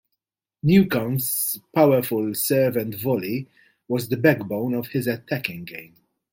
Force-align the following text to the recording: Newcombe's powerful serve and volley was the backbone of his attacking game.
Newcombe's 0.63 1.59
powerful 1.75 2.33
serve 2.33 2.75
and 2.75 2.95
volley 2.99 3.47
was 3.87 4.09
the 4.09 4.17
backbone 4.17 4.73
of 4.73 4.87
his 4.87 5.05
attacking 5.05 5.63
game. 5.63 5.95